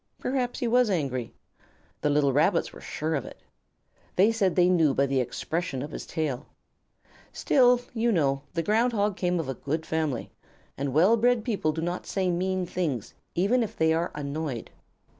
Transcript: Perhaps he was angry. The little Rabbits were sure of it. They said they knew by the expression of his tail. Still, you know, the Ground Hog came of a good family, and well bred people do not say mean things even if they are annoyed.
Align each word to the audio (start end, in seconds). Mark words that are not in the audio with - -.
Perhaps 0.19 0.57
he 0.61 0.67
was 0.67 0.89
angry. 0.89 1.31
The 2.01 2.09
little 2.09 2.33
Rabbits 2.33 2.73
were 2.73 2.81
sure 2.81 3.13
of 3.13 3.23
it. 3.23 3.39
They 4.15 4.31
said 4.31 4.55
they 4.55 4.67
knew 4.67 4.95
by 4.95 5.05
the 5.05 5.19
expression 5.19 5.83
of 5.83 5.91
his 5.91 6.07
tail. 6.07 6.47
Still, 7.31 7.79
you 7.93 8.11
know, 8.11 8.41
the 8.55 8.63
Ground 8.63 8.93
Hog 8.93 9.15
came 9.15 9.39
of 9.39 9.47
a 9.47 9.53
good 9.53 9.85
family, 9.85 10.31
and 10.75 10.91
well 10.91 11.17
bred 11.17 11.43
people 11.45 11.71
do 11.71 11.83
not 11.83 12.07
say 12.07 12.31
mean 12.31 12.65
things 12.65 13.13
even 13.35 13.61
if 13.61 13.77
they 13.77 13.93
are 13.93 14.09
annoyed. 14.15 14.71